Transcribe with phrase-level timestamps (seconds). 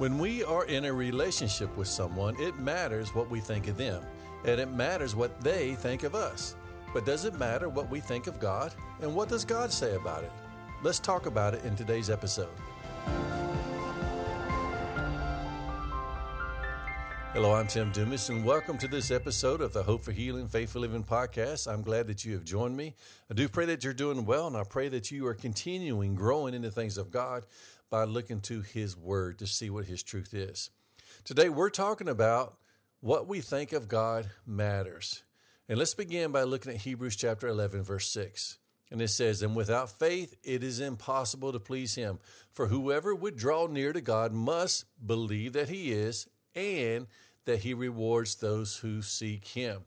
[0.00, 4.02] When we are in a relationship with someone, it matters what we think of them,
[4.46, 6.56] and it matters what they think of us.
[6.94, 8.72] But does it matter what we think of God?
[9.02, 10.32] And what does God say about it?
[10.82, 12.48] Let's talk about it in today's episode.
[17.34, 20.80] Hello, I'm Tim Dumas, and welcome to this episode of the Hope for Healing, Faithful
[20.80, 21.70] Living podcast.
[21.70, 22.94] I'm glad that you have joined me.
[23.30, 26.54] I do pray that you're doing well, and I pray that you are continuing growing
[26.54, 27.44] in the things of God
[27.90, 30.70] by looking to His Word to see what His truth is.
[31.24, 32.56] Today, we're talking about
[33.00, 35.22] what we think of God matters.
[35.68, 38.58] And let's begin by looking at Hebrews chapter 11, verse 6.
[38.90, 42.18] And it says, And without faith it is impossible to please him.
[42.50, 47.06] For whoever would draw near to God must believe that he is, and
[47.44, 49.82] that he rewards those who seek him.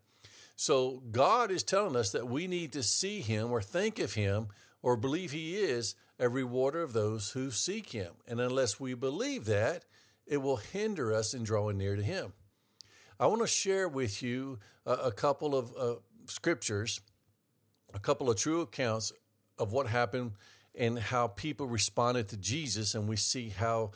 [0.56, 4.48] So God is telling us that we need to see him or think of him
[4.82, 8.14] or believe he is a rewarder of those who seek him.
[8.28, 9.86] And unless we believe that,
[10.26, 12.34] it will hinder us in drawing near to him.
[13.20, 15.96] I want to share with you a, a couple of uh,
[16.28, 17.02] scriptures,
[17.94, 19.12] a couple of true accounts
[19.58, 20.32] of what happened
[20.76, 23.92] and how people responded to Jesus, and we see how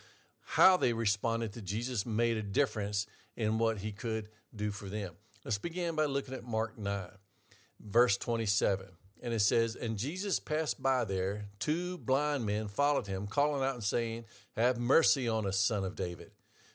[0.51, 3.05] how they responded to Jesus made a difference
[3.35, 5.13] in what he could do for them.
[5.43, 7.09] Let's begin by looking at Mark 9,
[7.81, 8.85] verse 27.
[9.21, 11.45] And it says, And Jesus passed by there.
[11.59, 15.95] Two blind men followed him, calling out and saying, Have mercy on us, son of
[15.95, 16.31] David.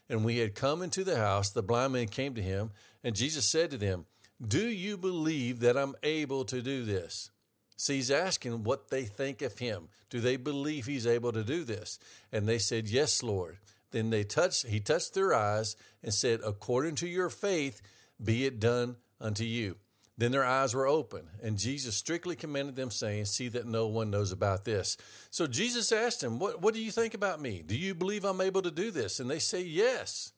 [0.09, 1.51] And we had come into the house.
[1.51, 2.71] The blind men came to him,
[3.05, 4.07] and Jesus said to them,
[4.45, 7.31] Do you believe that I'm able to do this?
[7.77, 9.89] See, he's asking what they think of him.
[10.11, 11.99] Do they believe he's able to do this?
[12.31, 13.59] And they said, Yes, Lord.
[13.91, 17.83] Then they touched, he touched their eyes and said, According to your faith,
[18.23, 19.77] be it done unto you.
[20.23, 24.09] Then their eyes were open, and Jesus strictly commanded them, saying, See that no one
[24.09, 24.97] knows about this.
[25.33, 27.65] So Jesus asked them, what, what do you think about me?
[27.67, 29.19] Do you believe I'm able to do this?
[29.19, 30.31] And they say, Yes.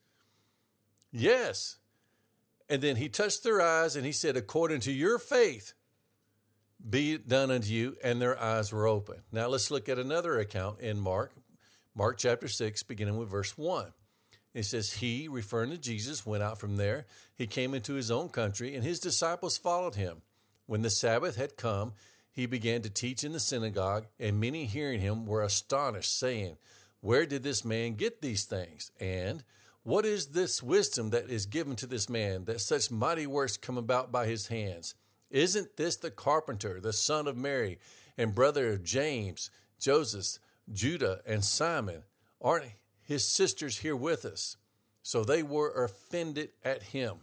[1.13, 1.77] Yes.
[2.71, 5.75] And then he touched their eyes, and he said, According to your faith,
[6.89, 7.99] be it done unto you.
[8.03, 9.17] And their eyes were open.
[9.33, 11.35] Now let's look at another account in Mark,
[11.95, 13.93] Mark chapter 6, beginning with verse 1.
[14.55, 17.07] It says, He, referring to Jesus, went out from there.
[17.35, 20.23] He came into his own country, and his disciples followed him.
[20.67, 21.93] When the Sabbath had come,
[22.31, 26.57] he began to teach in the synagogue, and many hearing him were astonished, saying,
[27.01, 28.93] Where did this man get these things?
[29.01, 29.43] And
[29.83, 33.77] what is this wisdom that is given to this man, that such mighty works come
[33.77, 34.95] about by his hands?
[35.31, 37.79] Isn't this the carpenter, the son of Mary,
[38.17, 39.51] and brother of James,
[39.81, 40.39] Joseph,
[40.73, 42.05] Judah, and Simon?
[42.41, 42.67] Aren't
[43.05, 44.57] his sisters here with us.
[45.03, 47.19] So they were offended at him.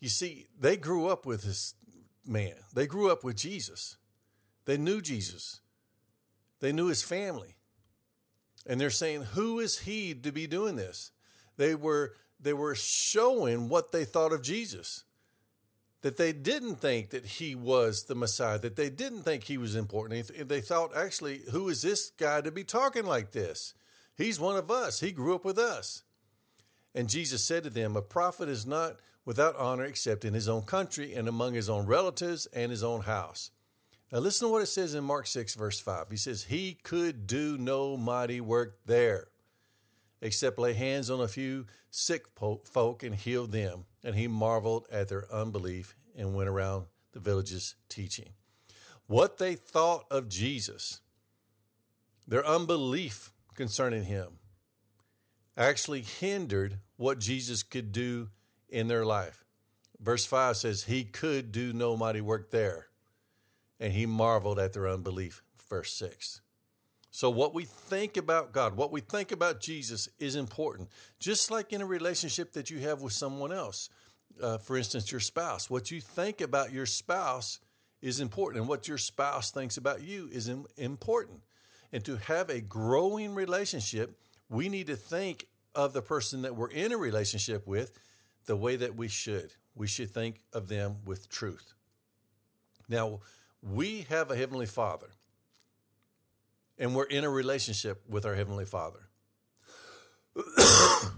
[0.00, 1.74] You see, they grew up with this
[2.26, 3.96] man, they grew up with Jesus.
[4.66, 5.60] They knew Jesus,
[6.60, 7.56] they knew his family.
[8.66, 11.10] And they're saying, Who is he to be doing this?
[11.58, 15.04] They were, they were showing what they thought of Jesus
[16.04, 19.74] that they didn't think that he was the Messiah, that they didn't think he was
[19.74, 20.30] important.
[20.48, 23.72] They thought, actually, who is this guy to be talking like this?
[24.16, 25.00] He's one of us.
[25.00, 26.02] He grew up with us.
[26.94, 30.62] And Jesus said to them, A prophet is not without honor except in his own
[30.62, 33.50] country and among his own relatives and his own house.
[34.12, 36.06] Now, listen to what it says in Mark 6, verse 5.
[36.10, 39.28] He says, He could do no mighty work there
[40.24, 43.84] except lay hands on a few sick folk and heal them.
[44.02, 48.30] And he marveled at their unbelief and went around the villages teaching.
[49.06, 51.00] What they thought of Jesus,
[52.26, 54.38] their unbelief concerning him
[55.56, 58.30] actually hindered what Jesus could do
[58.68, 59.44] in their life.
[60.00, 62.88] Verse 5 says, He could do no mighty work there,
[63.78, 65.42] and he marveled at their unbelief.
[65.68, 66.40] Verse 6.
[67.10, 70.88] So, what we think about God, what we think about Jesus is important,
[71.20, 73.88] just like in a relationship that you have with someone else.
[74.42, 75.70] Uh, for instance, your spouse.
[75.70, 77.60] What you think about your spouse
[78.02, 81.40] is important, and what your spouse thinks about you is important.
[81.94, 84.18] And to have a growing relationship,
[84.48, 85.46] we need to think
[85.76, 88.00] of the person that we're in a relationship with
[88.46, 89.52] the way that we should.
[89.76, 91.72] We should think of them with truth.
[92.88, 93.20] Now,
[93.62, 95.06] we have a Heavenly Father,
[96.78, 99.08] and we're in a relationship with our Heavenly Father.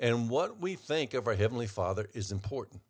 [0.00, 2.82] and what we think of our Heavenly Father is important.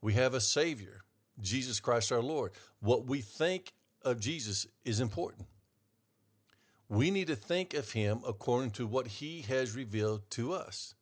[0.00, 1.00] We have a Savior,
[1.40, 2.52] Jesus Christ our Lord.
[2.78, 3.72] What we think
[4.04, 5.48] of Jesus is important
[6.88, 10.94] we need to think of him according to what he has revealed to us.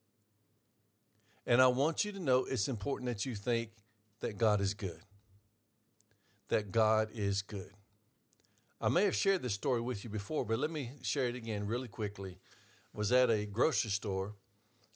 [1.46, 3.70] And I want you to know it's important that you think
[4.20, 5.00] that God is good.
[6.48, 7.70] That God is good.
[8.80, 11.66] I may have shared this story with you before, but let me share it again
[11.66, 12.38] really quickly.
[12.92, 14.34] was at a grocery store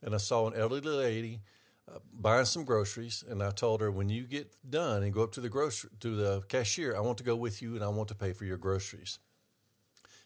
[0.03, 1.41] and I saw an elderly lady
[1.89, 5.33] uh, buying some groceries, and I told her, "When you get done and go up
[5.33, 8.09] to the grocery to the cashier, I want to go with you and I want
[8.09, 9.19] to pay for your groceries."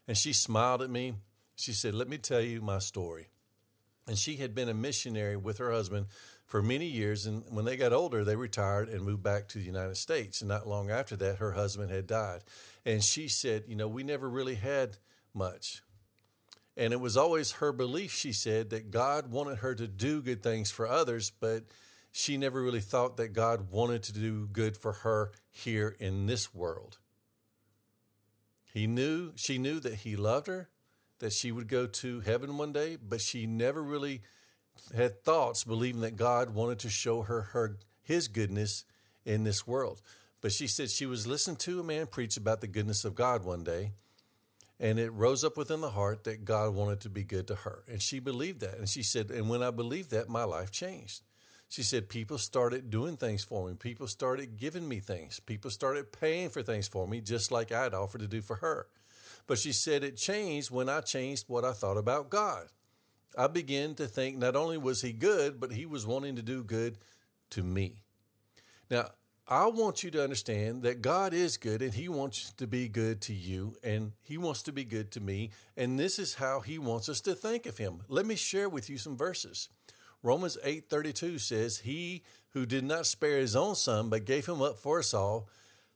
[0.06, 1.14] And she smiled at me.
[1.56, 3.28] She said, "Let me tell you my story."
[4.06, 6.06] And she had been a missionary with her husband
[6.46, 7.26] for many years.
[7.26, 10.40] And when they got older, they retired and moved back to the United States.
[10.40, 12.42] And not long after that, her husband had died.
[12.84, 14.98] And she said, You know, we never really had
[15.32, 15.82] much.
[16.76, 20.42] And it was always her belief, she said, that God wanted her to do good
[20.42, 21.64] things for others, but
[22.10, 26.52] she never really thought that God wanted to do good for her here in this
[26.52, 26.98] world.
[28.74, 30.68] He knew, she knew that he loved her,
[31.20, 34.22] that she would go to heaven one day, but she never really
[34.94, 38.84] had thoughts believing that God wanted to show her, her his goodness
[39.24, 40.02] in this world.
[40.40, 43.44] But she said she was listening to a man preach about the goodness of God
[43.44, 43.92] one day,
[44.80, 47.84] and it rose up within the heart that God wanted to be good to her.
[47.88, 48.76] And she believed that.
[48.76, 51.22] And she said, and when I believed that, my life changed.
[51.74, 53.74] She said, people started doing things for me.
[53.74, 55.40] People started giving me things.
[55.40, 58.86] People started paying for things for me, just like I'd offered to do for her.
[59.48, 62.68] But she said it changed when I changed what I thought about God.
[63.36, 66.62] I began to think not only was he good, but he was wanting to do
[66.62, 66.96] good
[67.50, 68.04] to me.
[68.88, 69.06] Now,
[69.48, 73.20] I want you to understand that God is good and he wants to be good
[73.22, 75.50] to you and he wants to be good to me.
[75.76, 78.02] And this is how he wants us to think of him.
[78.06, 79.68] Let me share with you some verses.
[80.24, 84.78] Romans 8:32 says, "He who did not spare his own son but gave him up
[84.78, 85.48] for us all,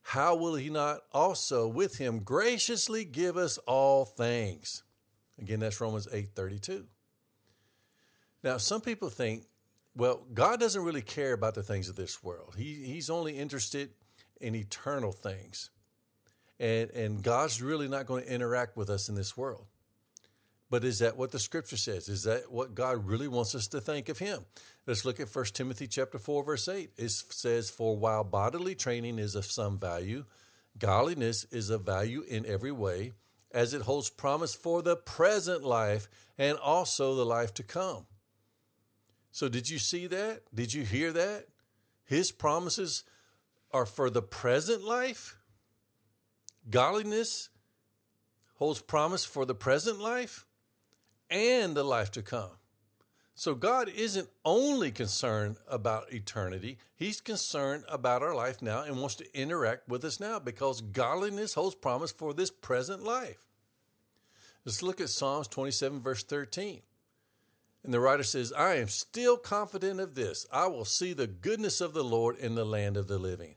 [0.03, 4.85] how will he not also with him graciously give us all things?"
[5.39, 6.87] Again, that's Romans 8:32.
[8.45, 9.47] Now, some people think,
[9.97, 12.55] well, God doesn't really care about the things of this world.
[12.57, 13.95] He, he's only interested
[14.41, 15.71] in eternal things.
[16.61, 19.67] And, and God's really not going to interact with us in this world.
[20.70, 22.09] But is that what the scripture says?
[22.09, 24.44] Is that what God really wants us to think of him?
[24.87, 26.91] Let's look at 1 Timothy chapter 4 verse 8.
[26.97, 30.26] It says for while bodily training is of some value,
[30.79, 33.12] godliness is of value in every way,
[33.50, 38.06] as it holds promise for the present life and also the life to come.
[39.31, 40.43] So, did you see that?
[40.55, 41.47] Did you hear that?
[42.05, 43.05] His promises
[43.71, 45.38] are for the present life.
[46.69, 47.49] Godliness
[48.56, 50.47] holds promise for the present life
[51.31, 52.51] and the life to come.
[53.35, 59.15] So, God isn't only concerned about eternity, He's concerned about our life now and wants
[59.17, 63.47] to interact with us now because godliness holds promise for this present life.
[64.65, 66.83] Let's look at Psalms 27, verse 13.
[67.85, 70.45] And the writer says, I am still confident of this.
[70.53, 73.55] I will see the goodness of the Lord in the land of the living.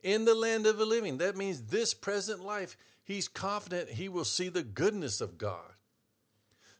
[0.00, 1.18] In the land of the living.
[1.18, 5.72] That means this present life, he's confident he will see the goodness of God.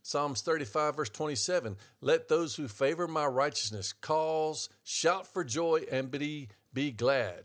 [0.02, 6.10] Psalms 35, verse 27 Let those who favor my righteousness cause, shout for joy, and
[6.10, 7.44] be, be glad.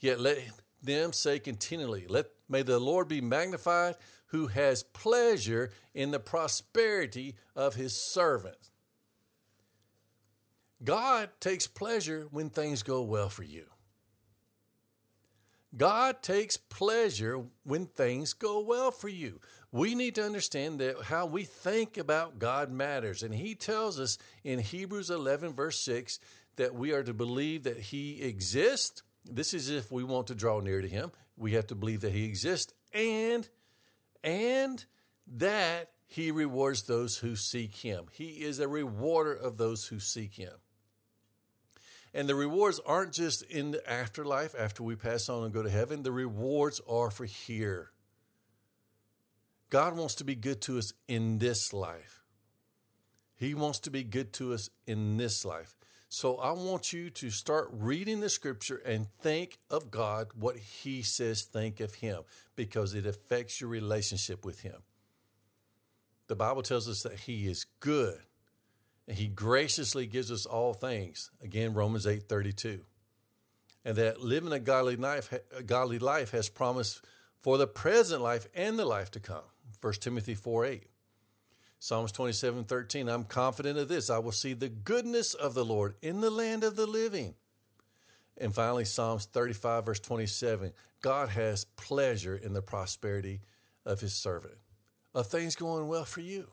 [0.00, 0.38] Yet let
[0.82, 3.94] them say continually, Let may the Lord be magnified
[4.26, 8.70] who has pleasure in the prosperity of his servants.
[10.82, 13.66] God takes pleasure when things go well for you.
[15.76, 19.40] God takes pleasure when things go well for you.
[19.72, 23.22] We need to understand that how we think about God matters.
[23.22, 26.18] And he tells us in Hebrews 11, verse 6,
[26.56, 29.02] that we are to believe that he exists.
[29.24, 31.12] This is if we want to draw near to him.
[31.36, 33.48] We have to believe that he exists and
[34.22, 34.84] and
[35.26, 38.06] that he rewards those who seek him.
[38.10, 40.52] He is a rewarder of those who seek him.
[42.12, 45.70] And the rewards aren't just in the afterlife after we pass on and go to
[45.70, 47.92] heaven, the rewards are for here.
[49.70, 52.24] God wants to be good to us in this life.
[53.36, 55.76] He wants to be good to us in this life.
[56.08, 61.02] So I want you to start reading the scripture and think of God, what He
[61.02, 62.24] says, think of Him,
[62.56, 64.82] because it affects your relationship with Him.
[66.26, 68.22] The Bible tells us that He is good
[69.10, 71.30] He graciously gives us all things.
[71.42, 72.80] Again, Romans 8 32.
[73.84, 77.00] And that living a godly life, a godly life has promise
[77.40, 79.44] for the present life and the life to come.
[79.80, 80.86] 1 Timothy 4 8.
[81.82, 84.10] Psalms 27 13, I'm confident of this.
[84.10, 87.34] I will see the goodness of the Lord in the land of the living.
[88.36, 93.40] And finally, Psalms 35, verse 27, God has pleasure in the prosperity
[93.86, 94.58] of his servant,
[95.14, 96.48] of things going well for you.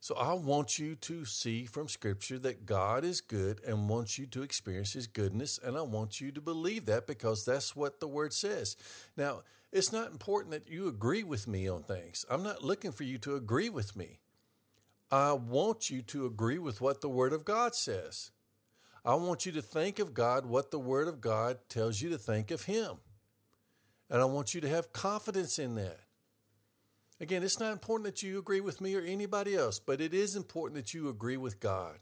[0.00, 4.26] So I want you to see from Scripture that God is good and wants you
[4.26, 5.58] to experience His goodness.
[5.62, 8.76] And I want you to believe that because that's what the Word says.
[9.16, 12.24] Now, it's not important that you agree with me on things.
[12.30, 14.20] I'm not looking for you to agree with me.
[15.10, 18.30] I want you to agree with what the Word of God says.
[19.04, 22.18] I want you to think of God what the Word of God tells you to
[22.18, 22.96] think of Him.
[24.10, 26.00] And I want you to have confidence in that.
[27.18, 30.36] Again, it's not important that you agree with me or anybody else, but it is
[30.36, 31.98] important that you agree with God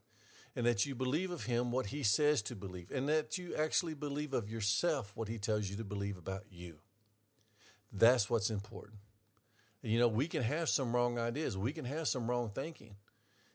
[0.56, 3.94] and that you believe of Him what He says to believe, and that you actually
[3.94, 6.78] believe of yourself what He tells you to believe about you.
[7.92, 8.98] That's what's important.
[9.82, 12.96] You know, we can have some wrong ideas, we can have some wrong thinking,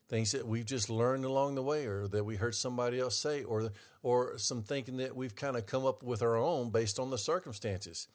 [0.08, 3.44] things that we've just learned along the way, or that we heard somebody else say,
[3.44, 3.72] or
[4.04, 7.18] or some thinking that we've kind of come up with our own based on the
[7.18, 8.08] circumstances.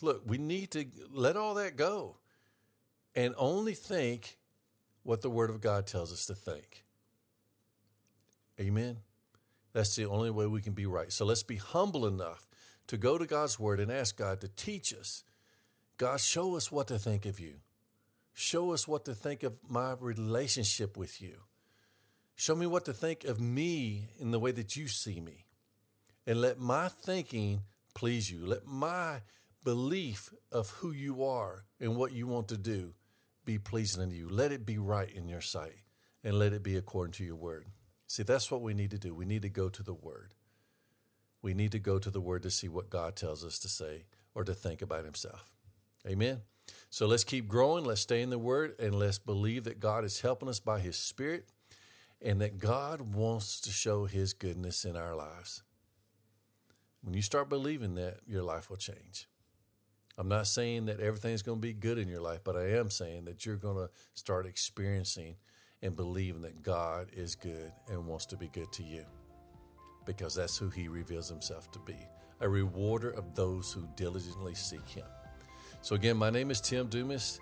[0.00, 2.16] Look, we need to let all that go
[3.16, 4.36] and only think
[5.02, 6.84] what the Word of God tells us to think.
[8.60, 8.98] Amen.
[9.72, 11.12] That's the only way we can be right.
[11.12, 12.46] So let's be humble enough
[12.88, 15.24] to go to God's Word and ask God to teach us.
[15.96, 17.56] God, show us what to think of you.
[18.34, 21.40] Show us what to think of my relationship with you.
[22.34, 25.46] Show me what to think of me in the way that you see me.
[26.26, 27.62] And let my thinking
[27.94, 28.44] please you.
[28.44, 29.22] Let my
[29.64, 32.92] belief of who you are and what you want to do
[33.46, 34.28] be pleasing unto you.
[34.28, 35.76] Let it be right in your sight
[36.22, 37.68] and let it be according to your word.
[38.06, 39.14] See, that's what we need to do.
[39.14, 40.34] We need to go to the word.
[41.40, 44.04] We need to go to the word to see what God tells us to say
[44.34, 45.54] or to think about himself.
[46.06, 46.42] Amen.
[46.90, 47.84] So let's keep growing.
[47.84, 50.96] Let's stay in the word and let's believe that God is helping us by his
[50.96, 51.46] spirit
[52.20, 55.62] and that God wants to show his goodness in our lives.
[57.02, 59.28] When you start believing that, your life will change.
[60.18, 62.90] I'm not saying that everything's going to be good in your life, but I am
[62.90, 65.36] saying that you're going to start experiencing
[65.82, 69.04] and believing that God is good and wants to be good to you
[70.06, 71.98] because that's who he reveals himself to be
[72.40, 75.06] a rewarder of those who diligently seek him.
[75.82, 77.40] So, again, my name is Tim Dumas.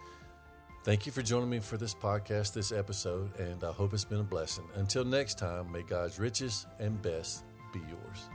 [0.84, 4.20] Thank you for joining me for this podcast, this episode, and I hope it's been
[4.20, 4.64] a blessing.
[4.74, 8.28] Until next time, may God's riches and best be yours.